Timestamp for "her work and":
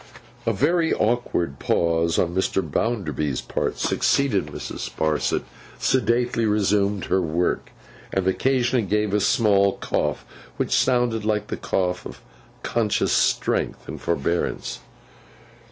7.05-8.27